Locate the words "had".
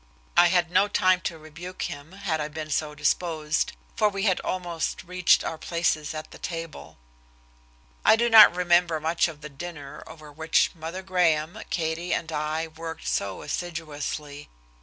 0.47-0.71, 2.13-2.41, 4.23-4.39, 12.63-12.77